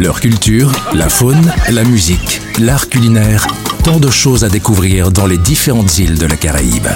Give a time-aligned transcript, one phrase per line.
[0.00, 3.48] Leur culture, la faune, la musique, l'art culinaire,
[3.82, 6.86] tant de choses à découvrir dans les différentes îles de la Caraïbe.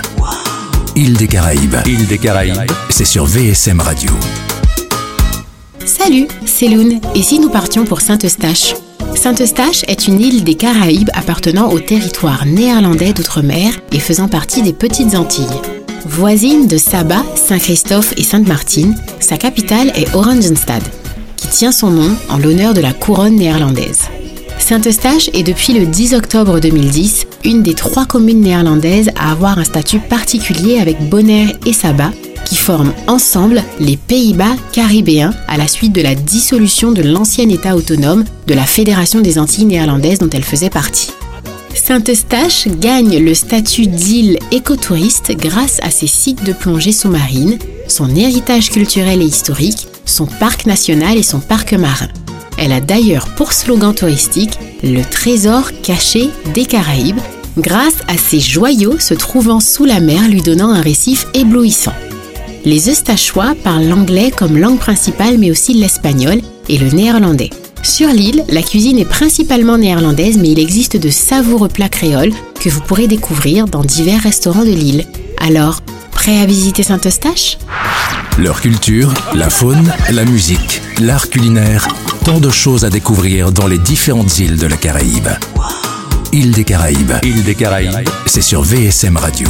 [0.94, 1.74] Île des Caraïbes.
[1.84, 4.12] Île des Caraïbes, c'est sur VSM Radio.
[5.84, 7.00] Salut, c'est Loun.
[7.16, 8.76] Et si nous partions pour Saint-Eustache
[9.16, 14.72] Saint-Eustache est une île des Caraïbes appartenant au territoire néerlandais d'outre-mer et faisant partie des
[14.72, 15.60] Petites Antilles.
[16.06, 20.84] Voisine de Saba, Saint-Christophe et Sainte-Martine, sa capitale est Oranjestad,
[21.42, 24.02] qui tient son nom en l'honneur de la couronne néerlandaise.
[24.60, 29.64] Saint-Eustache est depuis le 10 octobre 2010 une des trois communes néerlandaises à avoir un
[29.64, 32.12] statut particulier avec Bonaire et Saba,
[32.44, 37.74] qui forment ensemble les Pays-Bas caribéens à la suite de la dissolution de l'ancien État
[37.74, 41.10] autonome de la Fédération des Antilles néerlandaises dont elle faisait partie.
[41.74, 48.70] Saint-Eustache gagne le statut d'île écotouriste grâce à ses sites de plongée sous-marine, son héritage
[48.70, 52.08] culturel et historique, son parc national et son parc marin.
[52.58, 57.20] Elle a d'ailleurs pour slogan touristique le trésor caché des Caraïbes,
[57.58, 61.94] grâce à ses joyaux se trouvant sous la mer lui donnant un récif éblouissant.
[62.64, 67.50] Les Eustachois parlent l'anglais comme langue principale mais aussi l'espagnol et le néerlandais.
[67.82, 72.68] Sur l'île, la cuisine est principalement néerlandaise, mais il existe de savoureux plats créoles que
[72.68, 75.04] vous pourrez découvrir dans divers restaurants de l'île.
[75.40, 75.80] Alors,
[76.12, 77.58] prêt à visiter Saint-Eustache?
[78.38, 81.86] Leur culture, la faune, la musique, l'art culinaire,
[82.24, 85.28] tant de choses à découvrir dans les différentes îles de la Caraïbe.
[86.32, 87.12] Île des Caraïbes.
[87.22, 89.48] Île des Caraïbes, c'est sur VSM Radio.